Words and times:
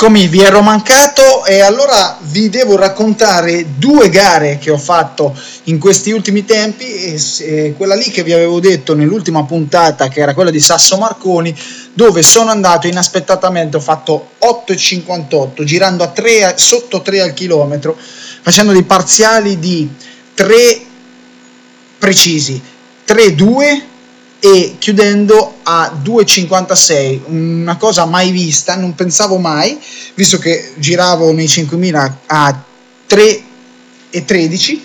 Eccomi, 0.00 0.28
vi 0.28 0.42
ero 0.42 0.62
mancato 0.62 1.44
e 1.44 1.58
allora 1.58 2.18
vi 2.20 2.48
devo 2.48 2.76
raccontare 2.76 3.66
due 3.78 4.08
gare 4.10 4.56
che 4.58 4.70
ho 4.70 4.78
fatto 4.78 5.36
in 5.64 5.80
questi 5.80 6.12
ultimi 6.12 6.44
tempi. 6.44 6.84
E, 6.84 7.20
e 7.40 7.74
quella 7.76 7.96
lì 7.96 8.08
che 8.08 8.22
vi 8.22 8.32
avevo 8.32 8.60
detto 8.60 8.94
nell'ultima 8.94 9.42
puntata, 9.42 10.06
che 10.06 10.20
era 10.20 10.34
quella 10.34 10.52
di 10.52 10.60
Sasso 10.60 10.98
Marconi, 10.98 11.52
dove 11.94 12.22
sono 12.22 12.50
andato 12.50 12.86
inaspettatamente, 12.86 13.78
ho 13.78 13.80
fatto 13.80 14.34
8,58, 14.38 15.64
girando 15.64 16.04
a 16.04 16.10
3, 16.10 16.54
sotto 16.56 17.02
3 17.02 17.20
al 17.20 17.34
chilometro, 17.34 17.98
facendo 18.40 18.70
dei 18.70 18.84
parziali 18.84 19.58
di 19.58 19.90
3 20.32 20.80
precisi, 21.98 22.62
3-2 23.04 23.87
e 24.40 24.76
chiudendo 24.78 25.54
a 25.64 26.00
2,56, 26.02 27.22
una 27.26 27.76
cosa 27.76 28.04
mai 28.04 28.30
vista, 28.30 28.76
non 28.76 28.94
pensavo 28.94 29.38
mai, 29.38 29.78
visto 30.14 30.38
che 30.38 30.72
giravo 30.76 31.32
nei 31.32 31.48
5000 31.48 32.18
a 32.26 32.64
3,13 33.08 34.80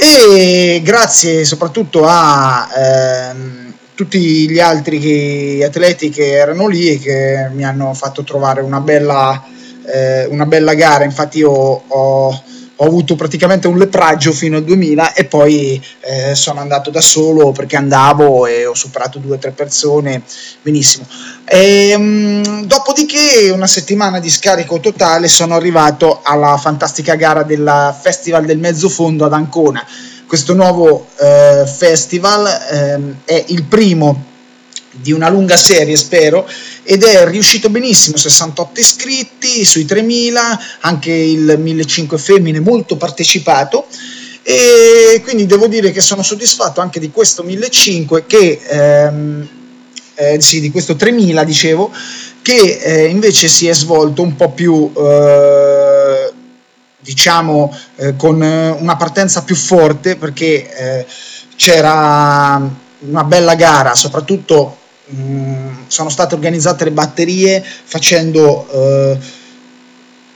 e 0.00 0.80
grazie 0.84 1.44
soprattutto 1.44 2.04
a 2.06 2.68
ehm, 2.76 3.72
tutti 3.96 4.48
gli 4.48 4.60
altri 4.60 5.60
atleti 5.64 6.08
che 6.08 6.34
erano 6.34 6.68
lì 6.68 6.88
e 6.88 7.00
che 7.00 7.48
mi 7.52 7.64
hanno 7.64 7.92
fatto 7.94 8.22
trovare 8.22 8.60
una 8.60 8.78
bella, 8.78 9.44
eh, 9.92 10.26
una 10.26 10.46
bella 10.46 10.74
gara, 10.74 11.02
infatti 11.02 11.38
io 11.38 11.50
ho 11.50 12.42
ho 12.80 12.86
avuto 12.86 13.16
praticamente 13.16 13.66
un 13.66 13.76
lepraggio 13.76 14.32
fino 14.32 14.56
al 14.56 14.64
2000 14.64 15.14
e 15.14 15.24
poi 15.24 15.82
eh, 16.00 16.34
sono 16.34 16.60
andato 16.60 16.90
da 16.90 17.00
solo 17.00 17.50
perché 17.50 17.76
andavo 17.76 18.46
e 18.46 18.66
ho 18.66 18.74
superato 18.74 19.18
due 19.18 19.36
o 19.36 19.38
tre 19.38 19.50
persone 19.50 20.22
benissimo. 20.62 21.06
E, 21.44 21.94
um, 21.96 22.64
dopodiché 22.66 23.50
una 23.50 23.66
settimana 23.66 24.20
di 24.20 24.30
scarico 24.30 24.78
totale 24.78 25.26
sono 25.26 25.54
arrivato 25.54 26.20
alla 26.22 26.56
fantastica 26.56 27.16
gara 27.16 27.42
del 27.42 27.96
Festival 28.00 28.44
del 28.44 28.58
Mezzofondo 28.58 29.24
ad 29.24 29.32
Ancona. 29.32 29.84
Questo 30.26 30.54
nuovo 30.54 31.06
eh, 31.18 31.64
festival 31.66 32.46
eh, 32.46 33.14
è 33.24 33.44
il 33.48 33.64
primo 33.64 34.27
di 34.90 35.12
una 35.12 35.28
lunga 35.28 35.56
serie, 35.56 35.96
spero, 35.96 36.48
ed 36.82 37.02
è 37.02 37.26
riuscito 37.26 37.68
benissimo, 37.68 38.16
68 38.16 38.80
iscritti 38.80 39.64
sui 39.64 39.84
3000, 39.84 40.60
anche 40.80 41.12
il 41.12 41.56
1500 41.58 42.18
femmine 42.18 42.60
molto 42.60 42.96
partecipato. 42.96 43.86
E 44.42 45.20
quindi 45.22 45.44
devo 45.44 45.66
dire 45.66 45.90
che 45.92 46.00
sono 46.00 46.22
soddisfatto 46.22 46.80
anche 46.80 47.00
di 47.00 47.10
questo 47.10 47.42
1500 47.42 48.24
che 48.26 48.60
ehm, 48.66 49.48
eh, 50.14 50.40
sì, 50.40 50.60
di 50.60 50.70
questo 50.70 50.96
3000 50.96 51.44
dicevo 51.44 51.92
che 52.40 52.78
eh, 52.82 53.04
invece 53.08 53.46
si 53.46 53.68
è 53.68 53.74
svolto 53.74 54.22
un 54.22 54.36
po' 54.36 54.50
più 54.52 54.90
eh, 54.96 56.32
diciamo 56.98 57.76
eh, 57.96 58.16
con 58.16 58.40
una 58.40 58.96
partenza 58.96 59.42
più 59.42 59.54
forte 59.54 60.16
perché 60.16 60.74
eh, 60.74 61.06
c'era 61.54 62.86
una 63.00 63.24
bella 63.24 63.54
gara, 63.54 63.94
soprattutto 63.94 64.76
mh, 65.06 65.22
mm, 65.22 65.74
sono 65.86 66.08
state 66.08 66.34
organizzate 66.34 66.84
le 66.84 66.90
batterie 66.90 67.62
facendo 67.62 68.66
eh, 68.70 69.18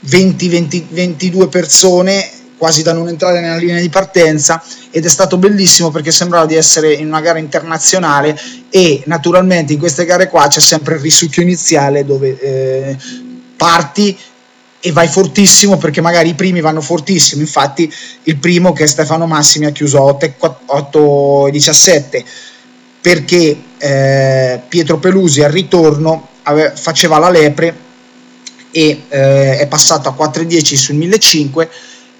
20, 0.00 0.48
20, 0.48 0.86
22 0.90 1.48
persone 1.48 2.30
quasi 2.60 2.82
da 2.82 2.92
non 2.92 3.08
entrare 3.08 3.40
nella 3.40 3.56
linea 3.56 3.80
di 3.80 3.88
partenza 3.88 4.62
ed 4.90 5.06
è 5.06 5.08
stato 5.08 5.38
bellissimo 5.38 5.90
perché 5.90 6.12
sembrava 6.12 6.44
di 6.44 6.56
essere 6.56 6.92
in 6.92 7.06
una 7.06 7.22
gara 7.22 7.38
internazionale 7.38 8.38
e 8.68 9.02
naturalmente 9.06 9.72
in 9.72 9.78
queste 9.78 10.04
gare 10.04 10.28
qua 10.28 10.46
c'è 10.46 10.60
sempre 10.60 10.96
il 10.96 11.00
risucchio 11.00 11.42
iniziale 11.42 12.04
dove 12.04 12.38
eh, 12.38 12.96
parti 13.56 14.16
e 14.80 14.92
vai 14.92 15.08
fortissimo 15.08 15.76
perché 15.76 16.00
magari 16.00 16.30
i 16.30 16.34
primi 16.34 16.60
vanno 16.60 16.80
fortissimo. 16.80 17.42
Infatti 17.42 17.92
il 18.24 18.36
primo 18.36 18.72
che 18.72 18.84
è 18.84 18.86
Stefano 18.86 19.26
Massimi 19.26 19.66
ha 19.66 19.70
chiuso 19.70 20.02
8 20.02 21.46
e 21.46 21.50
17 21.50 22.24
perché 23.00 23.56
eh, 23.78 24.60
Pietro 24.68 24.98
Pelusi 24.98 25.42
al 25.42 25.52
ritorno 25.52 26.28
ave, 26.42 26.72
faceva 26.74 27.18
la 27.18 27.30
lepre 27.30 27.88
e 28.70 29.02
eh, 29.08 29.58
è 29.58 29.66
passato 29.66 30.08
a 30.08 30.16
4,10 30.16 30.74
sul 30.76 30.94
1500 30.96 31.68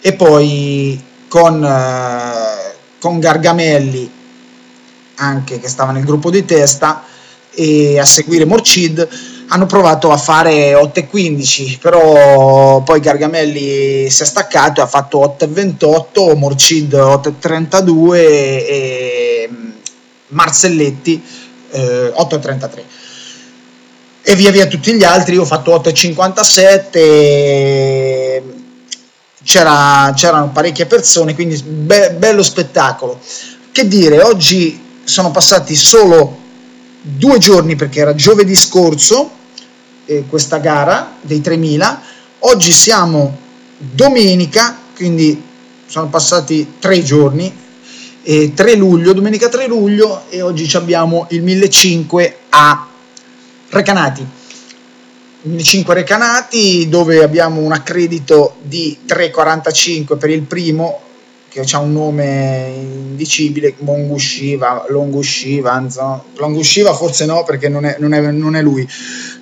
e 0.00 0.12
poi 0.14 1.02
con, 1.28 1.64
eh, 1.64 2.74
con 2.98 3.18
Gargamelli 3.20 4.10
anche 5.16 5.60
che 5.60 5.68
stava 5.68 5.92
nel 5.92 6.04
gruppo 6.04 6.30
di 6.30 6.44
testa 6.44 7.04
e 7.52 7.98
a 7.98 8.04
seguire 8.04 8.44
Morcid 8.44 9.08
hanno 9.52 9.66
provato 9.66 10.12
a 10.12 10.16
fare 10.16 10.74
8,15 10.74 11.78
però 11.78 12.82
poi 12.82 13.00
Gargamelli 13.00 14.08
si 14.08 14.22
è 14.22 14.26
staccato 14.26 14.80
e 14.80 14.84
ha 14.84 14.86
fatto 14.86 15.18
8,28 15.38 16.36
Morcid 16.36 16.92
8,32 16.92 18.14
e 18.14 19.50
Marzelletti 20.28 21.20
eh, 21.70 22.12
8,33 22.16 22.82
e 24.22 24.34
via 24.36 24.52
via 24.52 24.66
tutti 24.66 24.94
gli 24.94 25.02
altri 25.02 25.34
io 25.34 25.42
ho 25.42 25.46
fatto 25.46 25.74
8,57 25.74 28.58
c'era, 29.42 30.12
c'erano 30.14 30.50
parecchie 30.50 30.86
persone 30.86 31.34
quindi 31.34 31.60
be- 31.62 32.12
bello 32.12 32.42
spettacolo. 32.42 33.18
Che 33.72 33.88
dire 33.88 34.20
oggi 34.20 34.98
sono 35.04 35.30
passati 35.30 35.74
solo 35.74 36.36
due 37.00 37.38
giorni 37.38 37.76
perché 37.76 38.00
era 38.00 38.14
giovedì 38.14 38.54
scorso 38.54 39.38
eh, 40.06 40.24
questa 40.28 40.58
gara 40.58 41.16
dei 41.20 41.40
3000 41.40 42.02
oggi 42.40 42.72
siamo 42.72 43.36
domenica 43.78 44.76
quindi 44.94 45.42
sono 45.86 46.08
passati 46.08 46.74
tre 46.78 47.02
giorni 47.02 47.68
eh, 48.22 48.52
3 48.54 48.74
luglio, 48.74 49.12
domenica 49.12 49.48
3 49.48 49.66
luglio 49.66 50.24
e 50.28 50.42
oggi 50.42 50.68
abbiamo 50.76 51.26
il 51.30 51.42
1500 51.42 52.32
a 52.50 52.86
Recanati. 53.70 54.26
1500 55.42 55.92
Recanati 55.92 56.88
dove 56.88 57.22
abbiamo 57.22 57.60
un 57.60 57.72
accredito 57.72 58.56
di 58.62 58.98
3,45 59.06 60.18
per 60.18 60.30
il 60.30 60.42
primo 60.42 61.00
che 61.50 61.64
ha 61.72 61.78
un 61.80 61.92
nome 61.92 62.72
indicibile, 62.76 63.74
Mongushiva, 63.78 64.86
Longushiva, 64.88 65.84
Longushiva 66.36 66.94
forse 66.94 67.26
no 67.26 67.42
perché 67.42 67.68
non 67.68 67.84
è, 67.84 67.96
non 67.98 68.14
è, 68.14 68.20
non 68.30 68.54
è 68.54 68.62
lui, 68.62 68.88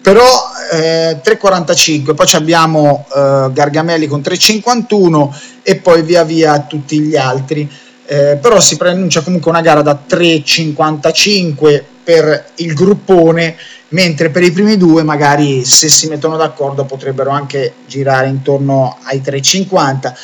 però 0.00 0.24
eh, 0.72 1.20
3,45, 1.22 2.14
poi 2.14 2.26
abbiamo 2.32 3.06
eh, 3.14 3.48
Gargamelli 3.52 4.06
con 4.06 4.20
3,51 4.20 5.28
e 5.62 5.76
poi 5.76 6.02
via 6.02 6.24
via 6.24 6.60
tutti 6.60 6.98
gli 7.00 7.16
altri. 7.16 7.70
Eh, 8.10 8.38
però 8.40 8.58
si 8.58 8.78
preannuncia 8.78 9.20
comunque 9.20 9.50
una 9.50 9.60
gara 9.60 9.82
da 9.82 10.00
3,55 10.08 11.82
per 12.02 12.52
il 12.56 12.72
gruppone, 12.72 13.54
mentre 13.88 14.30
per 14.30 14.42
i 14.42 14.50
primi 14.50 14.78
due 14.78 15.02
magari 15.02 15.62
se 15.66 15.90
si 15.90 16.08
mettono 16.08 16.38
d'accordo 16.38 16.86
potrebbero 16.86 17.28
anche 17.28 17.74
girare 17.86 18.28
intorno 18.28 18.96
ai 19.02 19.20
3,50, 19.20 20.14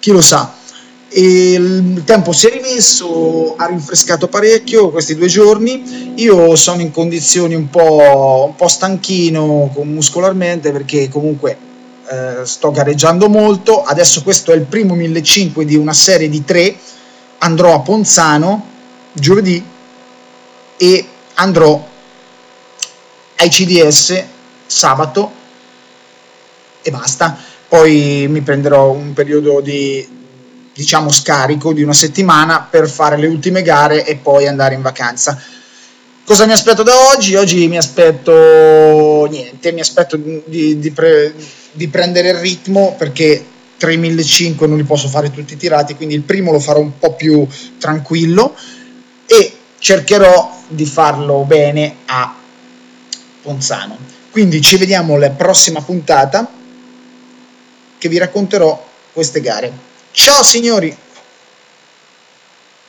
chi 0.00 0.10
lo 0.10 0.20
sa. 0.20 0.57
E 1.10 1.52
il 1.52 2.02
tempo 2.04 2.32
si 2.32 2.48
è 2.48 2.50
rimesso, 2.50 3.54
ha 3.56 3.66
rinfrescato 3.66 4.28
parecchio 4.28 4.90
questi 4.90 5.14
due 5.14 5.26
giorni. 5.26 6.12
Io 6.16 6.54
sono 6.54 6.82
in 6.82 6.90
condizioni 6.90 7.54
un 7.54 7.70
po', 7.70 8.44
un 8.48 8.56
po 8.56 8.68
stanchino 8.68 9.72
muscolarmente 9.84 10.70
perché 10.70 11.08
comunque 11.08 11.56
eh, 12.10 12.44
sto 12.44 12.70
gareggiando 12.70 13.28
molto. 13.28 13.82
Adesso 13.82 14.22
questo 14.22 14.52
è 14.52 14.56
il 14.56 14.64
primo 14.64 14.94
1500 14.94 15.62
di 15.62 15.76
una 15.76 15.94
serie 15.94 16.28
di 16.28 16.44
tre 16.44 16.76
andrò 17.38 17.74
a 17.74 17.80
Ponzano 17.80 18.66
giovedì 19.12 19.64
e 20.76 21.08
andrò 21.34 21.86
ai 23.36 23.48
CDS 23.48 24.24
sabato 24.66 25.32
e 26.82 26.90
basta. 26.90 27.36
Poi 27.68 28.26
mi 28.28 28.40
prenderò 28.40 28.90
un 28.90 29.12
periodo 29.12 29.60
di 29.60 30.17
diciamo 30.78 31.10
scarico 31.10 31.72
di 31.72 31.82
una 31.82 31.92
settimana 31.92 32.60
per 32.60 32.88
fare 32.88 33.16
le 33.16 33.26
ultime 33.26 33.62
gare 33.62 34.06
e 34.06 34.14
poi 34.14 34.46
andare 34.46 34.76
in 34.76 34.82
vacanza. 34.82 35.36
Cosa 36.24 36.46
mi 36.46 36.52
aspetto 36.52 36.84
da 36.84 36.92
oggi? 37.12 37.34
Oggi 37.34 37.66
mi 37.66 37.76
aspetto 37.76 39.26
niente, 39.28 39.72
mi 39.72 39.80
aspetto 39.80 40.16
di, 40.16 40.78
di, 40.78 40.90
pre, 40.92 41.34
di 41.72 41.88
prendere 41.88 42.28
il 42.28 42.36
ritmo 42.36 42.94
perché 42.96 43.44
3500 43.76 44.66
non 44.66 44.76
li 44.76 44.84
posso 44.84 45.08
fare 45.08 45.32
tutti 45.32 45.56
tirati, 45.56 45.96
quindi 45.96 46.14
il 46.14 46.22
primo 46.22 46.52
lo 46.52 46.60
farò 46.60 46.78
un 46.78 46.96
po' 46.96 47.14
più 47.14 47.44
tranquillo 47.78 48.54
e 49.26 49.52
cercherò 49.80 50.62
di 50.68 50.86
farlo 50.86 51.42
bene 51.42 51.96
a 52.06 52.36
Ponzano. 53.42 53.98
Quindi 54.30 54.60
ci 54.60 54.76
vediamo 54.76 55.16
alla 55.16 55.30
prossima 55.30 55.80
puntata 55.80 56.48
che 57.98 58.08
vi 58.08 58.18
racconterò 58.18 58.86
queste 59.12 59.40
gare. 59.40 59.86
Ciao 60.20 60.42
signori! 60.42 60.94